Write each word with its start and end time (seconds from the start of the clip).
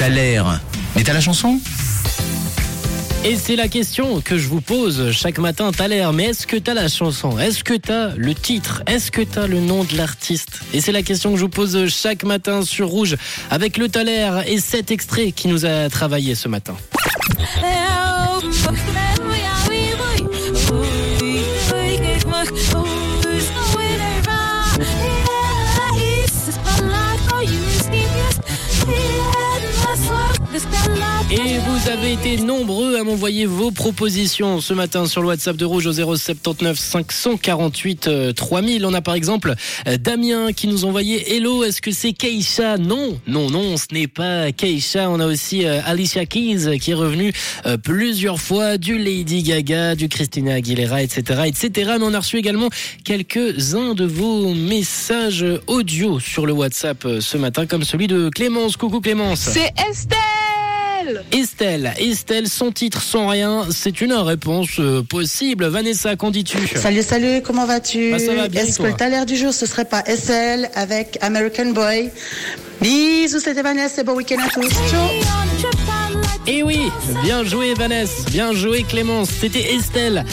T'as 0.00 0.08
l'air. 0.08 0.62
Mais 0.96 1.02
t'as 1.02 1.12
la 1.12 1.20
chanson? 1.20 1.60
Et 3.22 3.36
c'est 3.36 3.54
la 3.54 3.68
question 3.68 4.22
que 4.22 4.38
je 4.38 4.48
vous 4.48 4.62
pose 4.62 5.12
chaque 5.12 5.38
matin, 5.38 5.72
t'as 5.76 5.88
l'air, 5.88 6.14
mais 6.14 6.28
est-ce 6.28 6.46
que 6.46 6.56
t'as 6.56 6.72
la 6.72 6.88
chanson? 6.88 7.38
Est-ce 7.38 7.62
que 7.62 7.74
t'as 7.74 8.14
le 8.16 8.34
titre? 8.34 8.82
Est-ce 8.86 9.10
que 9.10 9.20
t'as 9.20 9.46
le 9.46 9.60
nom 9.60 9.84
de 9.84 9.98
l'artiste? 9.98 10.60
Et 10.72 10.80
c'est 10.80 10.92
la 10.92 11.02
question 11.02 11.32
que 11.32 11.36
je 11.36 11.42
vous 11.42 11.50
pose 11.50 11.86
chaque 11.88 12.24
matin 12.24 12.62
sur 12.62 12.88
Rouge 12.88 13.18
avec 13.50 13.76
le 13.76 13.90
Thaler 13.90 14.40
et 14.46 14.58
cet 14.58 14.90
extrait 14.90 15.32
qui 15.32 15.48
nous 15.48 15.66
a 15.66 15.90
travaillé 15.90 16.34
ce 16.34 16.48
matin. 16.48 16.74
Et 31.32 31.58
vous 31.58 31.88
avez 31.88 32.14
été 32.14 32.38
nombreux 32.38 32.96
à 32.96 33.04
m'envoyer 33.04 33.46
vos 33.46 33.70
propositions 33.70 34.60
ce 34.60 34.74
matin 34.74 35.06
sur 35.06 35.22
le 35.22 35.28
WhatsApp 35.28 35.56
de 35.56 35.64
Rouge 35.64 35.86
au 35.86 35.92
079 35.92 36.76
548 36.76 38.34
3000. 38.34 38.84
On 38.84 38.92
a 38.94 39.00
par 39.00 39.14
exemple 39.14 39.54
euh, 39.86 39.96
Damien 39.96 40.52
qui 40.52 40.66
nous 40.66 40.84
envoyait 40.84 41.36
Hello, 41.36 41.62
est-ce 41.62 41.80
que 41.82 41.92
c'est 41.92 42.14
Keisha 42.14 42.78
Non, 42.78 43.16
non, 43.28 43.48
non, 43.48 43.76
ce 43.76 43.86
n'est 43.92 44.08
pas 44.08 44.50
Keisha. 44.50 45.08
On 45.08 45.20
a 45.20 45.26
aussi 45.26 45.64
euh, 45.64 45.80
Alicia 45.86 46.26
Keys 46.26 46.80
qui 46.80 46.90
est 46.90 46.94
revenue 46.94 47.32
euh, 47.64 47.76
plusieurs 47.76 48.40
fois, 48.40 48.76
du 48.76 48.98
Lady 48.98 49.44
Gaga, 49.44 49.94
du 49.94 50.08
Christina 50.08 50.54
Aguilera, 50.54 51.00
etc., 51.00 51.42
etc. 51.46 51.92
Mais 52.00 52.06
on 52.06 52.12
a 52.12 52.18
reçu 52.18 52.38
également 52.38 52.70
quelques-uns 53.04 53.94
de 53.94 54.04
vos 54.04 54.52
messages 54.52 55.44
audio 55.68 56.18
sur 56.18 56.44
le 56.44 56.52
WhatsApp 56.54 57.06
ce 57.20 57.36
matin, 57.36 57.66
comme 57.66 57.84
celui 57.84 58.08
de 58.08 58.30
Clémence. 58.30 58.76
Coucou 58.76 59.00
Clémence. 59.00 59.38
C'est 59.38 59.72
Estelle 61.10 61.24
Estelle, 61.32 61.92
Estelle, 61.98 62.48
son 62.48 62.72
titre 62.72 63.02
sans 63.02 63.28
rien, 63.28 63.66
c'est 63.70 64.00
une 64.00 64.12
réponse 64.12 64.78
euh, 64.78 65.02
possible. 65.02 65.66
Vanessa, 65.66 66.16
qu'en 66.16 66.30
dis-tu 66.30 66.58
Salut, 66.76 67.02
salut, 67.02 67.42
comment 67.42 67.66
vas-tu 67.66 68.12
Bah, 68.12 68.18
ça 68.18 68.34
va 68.34 68.48
bien, 68.48 68.62
et 68.62 68.68
Est-ce 68.68 68.78
que 68.78 68.84
le 68.84 68.94
taler 68.94 69.24
du 69.24 69.36
jour, 69.36 69.52
ce 69.52 69.66
serait 69.66 69.84
pas 69.84 70.02
SL 70.06 70.70
avec 70.74 71.18
American 71.20 71.72
Boy 71.72 72.10
Bisous, 72.80 73.40
c'était 73.40 73.62
Vanessa, 73.62 74.02
bon 74.02 74.14
week-end 74.14 74.38
à 74.38 74.48
tous. 74.48 74.68
Ciao 74.90 75.08
Et 76.46 76.58
Eh 76.58 76.62
oui, 76.62 76.80
bien 77.22 77.44
joué 77.44 77.74
Vanessa, 77.74 78.22
bien 78.30 78.52
joué 78.52 78.84
Clémence, 78.84 79.28
c'était 79.40 79.74
Estelle. 79.74 80.24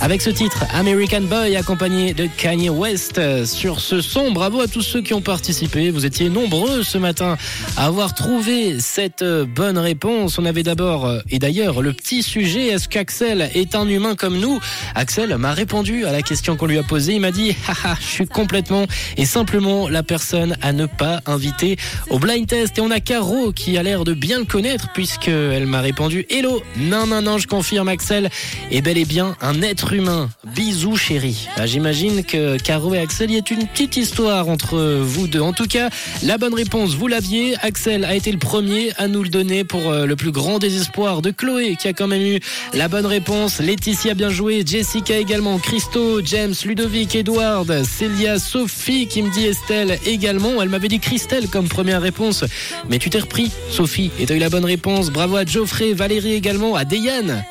Avec 0.00 0.20
ce 0.20 0.28
titre, 0.28 0.64
American 0.74 1.22
Boy, 1.22 1.56
accompagné 1.56 2.12
de 2.12 2.26
Kanye 2.26 2.68
West 2.68 3.18
euh, 3.18 3.46
sur 3.46 3.80
ce 3.80 4.00
son. 4.02 4.32
Bravo 4.32 4.60
à 4.60 4.66
tous 4.66 4.82
ceux 4.82 5.00
qui 5.00 5.14
ont 5.14 5.22
participé. 5.22 5.90
Vous 5.90 6.04
étiez 6.04 6.28
nombreux 6.28 6.82
ce 6.82 6.98
matin 6.98 7.38
à 7.76 7.86
avoir 7.86 8.12
trouvé 8.12 8.80
cette 8.80 9.22
euh, 9.22 9.46
bonne 9.46 9.78
réponse. 9.78 10.38
On 10.38 10.44
avait 10.44 10.64
d'abord, 10.64 11.06
euh, 11.06 11.20
et 11.30 11.38
d'ailleurs, 11.38 11.80
le 11.80 11.92
petit 11.92 12.22
sujet, 12.22 12.66
est-ce 12.66 12.88
qu'Axel 12.88 13.48
est 13.54 13.74
un 13.74 13.88
humain 13.88 14.14
comme 14.14 14.38
nous? 14.38 14.60
Axel 14.94 15.38
m'a 15.38 15.52
répondu 15.52 16.04
à 16.04 16.12
la 16.12 16.20
question 16.22 16.56
qu'on 16.56 16.66
lui 16.66 16.78
a 16.78 16.82
posée. 16.82 17.14
Il 17.14 17.20
m'a 17.20 17.30
dit, 17.30 17.56
haha, 17.68 17.96
je 17.98 18.06
suis 18.06 18.26
complètement 18.26 18.86
et 19.16 19.24
simplement 19.24 19.88
la 19.88 20.02
personne 20.02 20.56
à 20.60 20.72
ne 20.72 20.84
pas 20.84 21.20
inviter 21.24 21.78
au 22.10 22.18
blind 22.18 22.46
test. 22.46 22.76
Et 22.76 22.80
on 22.82 22.90
a 22.90 23.00
Caro 23.00 23.52
qui 23.52 23.78
a 23.78 23.82
l'air 23.82 24.04
de 24.04 24.12
bien 24.12 24.40
le 24.40 24.44
connaître 24.44 24.88
puisqu'elle 24.92 25.66
m'a 25.66 25.80
répondu, 25.80 26.26
hello, 26.28 26.62
non, 26.76 27.06
non, 27.06 27.22
non, 27.22 27.38
je 27.38 27.46
confirme 27.46 27.88
Axel 27.88 28.28
est 28.70 28.82
bel 28.82 28.98
et 28.98 29.06
bien 29.06 29.36
un 29.40 29.62
être 29.62 29.93
humain. 29.94 30.28
Bisous 30.54 30.96
chérie. 30.96 31.48
Ah, 31.56 31.66
J'imagine 31.66 32.24
que 32.24 32.56
Caro 32.58 32.94
et 32.94 32.98
Axel, 32.98 33.30
y 33.30 33.36
a 33.36 33.42
une 33.50 33.66
petite 33.66 33.96
histoire 33.96 34.48
entre 34.48 35.00
vous 35.00 35.26
deux. 35.26 35.40
En 35.40 35.52
tout 35.52 35.66
cas, 35.66 35.90
la 36.22 36.38
bonne 36.38 36.54
réponse, 36.54 36.94
vous 36.94 37.06
l'aviez. 37.06 37.54
Axel 37.62 38.04
a 38.04 38.14
été 38.14 38.32
le 38.32 38.38
premier 38.38 38.92
à 38.98 39.08
nous 39.08 39.22
le 39.22 39.28
donner 39.28 39.64
pour 39.64 39.90
euh, 39.90 40.06
le 40.06 40.16
plus 40.16 40.32
grand 40.32 40.58
désespoir 40.58 41.22
de 41.22 41.30
Chloé 41.30 41.76
qui 41.76 41.88
a 41.88 41.92
quand 41.92 42.06
même 42.06 42.22
eu 42.22 42.40
la 42.72 42.88
bonne 42.88 43.06
réponse. 43.06 43.60
Laetitia 43.60 44.14
bien 44.14 44.30
joué, 44.30 44.62
Jessica 44.66 45.16
également, 45.16 45.58
Christo, 45.58 46.20
James, 46.24 46.54
Ludovic, 46.64 47.14
Edward, 47.14 47.84
Célia, 47.84 48.38
Sophie 48.38 49.06
qui 49.06 49.22
me 49.22 49.30
dit 49.30 49.46
Estelle 49.46 49.98
également. 50.06 50.60
Elle 50.62 50.68
m'avait 50.68 50.88
dit 50.88 51.00
Christelle 51.00 51.48
comme 51.48 51.68
première 51.68 52.02
réponse. 52.02 52.44
Mais 52.88 52.98
tu 52.98 53.10
t'es 53.10 53.20
repris, 53.20 53.50
Sophie, 53.70 54.10
et 54.18 54.26
t'as 54.26 54.34
eu 54.34 54.38
la 54.38 54.50
bonne 54.50 54.64
réponse. 54.64 55.10
Bravo 55.10 55.36
à 55.36 55.44
Geoffrey, 55.44 55.92
Valérie 55.92 56.34
également, 56.34 56.74
à 56.74 56.84
Deyane 56.84 57.44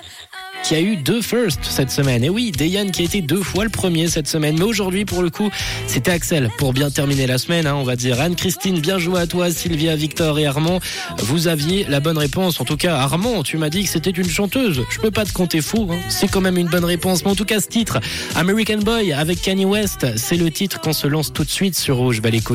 qui 0.64 0.76
a 0.76 0.82
eu 0.82 0.96
deux 0.98 1.22
firsts 1.22 1.60
cette 1.64 1.92
semaine. 1.92 2.24
Et 2.24 2.30
oui, 2.30 2.52
Dayan 2.52 2.90
qui 2.90 3.04
a 3.04 3.06
été 3.06 3.22
deux 3.22 3.42
fois 3.42 3.64
le 3.64 3.70
premier 3.70 4.08
cette 4.08 4.28
semaine. 4.28 4.56
Mais 4.58 4.66
aujourd'hui, 4.66 5.06
pour 5.06 5.22
le 5.22 5.30
coup, 5.30 5.50
c'était 5.88 6.12
Axel 6.12 6.50
pour 6.58 6.74
bien 6.74 6.90
terminer 6.90 7.28
la 7.28 7.38
semaine, 7.38 7.68
hein, 7.68 7.76
on 7.76 7.84
va 7.84 7.96
dire. 7.96 8.20
Anne-Christine, 8.20 8.80
bien 8.80 8.98
joué 8.98 9.20
à 9.20 9.28
toi, 9.28 9.52
Sylvia, 9.52 9.96
Victor 9.96 10.40
et 10.40 10.46
Armand. 10.46 10.80
Vous 11.20 11.48
aviez 11.48 11.86
la 11.88 12.00
bonne 12.00 12.18
réponse. 12.18 12.60
En 12.60 12.66
tout 12.66 12.78
cas, 12.78 12.96
Armand, 12.96 13.44
tu 13.44 13.58
m'as 13.58 13.70
dit 13.70 13.84
que 13.84 13.90
c'était 13.90 14.12
une 14.12 14.30
chanteuse. 14.30 14.84
Je 14.90 15.00
peux 15.00 15.12
pas 15.12 15.26
te 15.26 15.34
compter 15.34 15.62
fou, 15.62 15.88
hein. 15.92 15.98
c'est 16.10 16.28
quand 16.28 16.42
même 16.42 16.58
une 16.58 16.70
bonne 16.70 16.86
réponse. 16.86 17.24
Mais 17.24 17.32
en 17.32 17.36
tout 17.36 17.46
cas, 17.46 17.60
ce 17.60 17.68
titre, 17.68 18.00
American 18.36 18.80
Boy 18.80 19.14
avec 19.14 19.42
Kanye 19.42 19.66
West, 19.66 20.08
c'est 20.18 20.38
le 20.38 20.50
titre 20.52 20.82
qu'on 20.82 20.94
se 20.94 21.08
lance 21.08 21.32
tout 21.32 21.44
de 21.44 21.50
suite 21.50 21.78
sur 21.78 21.98
Rouge. 21.98 22.22
L'écoute. 22.34 22.52